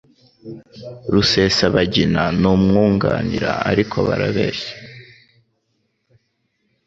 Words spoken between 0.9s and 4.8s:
Rusesabagina n'umwunganira ariko barabeshya